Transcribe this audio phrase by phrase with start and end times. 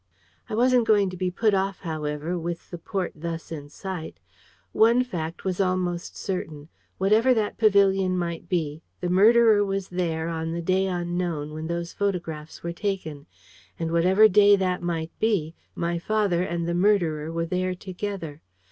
[0.49, 4.19] I wasn't going to be put off, however, with the port thus in sight.
[4.71, 6.69] One fact was almost certain.
[6.97, 11.93] Wherever that pavilion might be, the murderer was there on the day unknown when those
[11.93, 13.27] photo graphs were taken.
[13.77, 18.41] And whatever that day might be, my father and the murderer were there together.